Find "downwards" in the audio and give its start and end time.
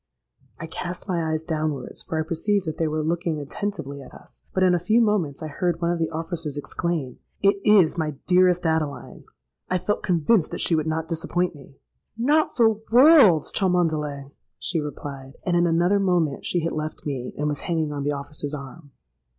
1.43-2.01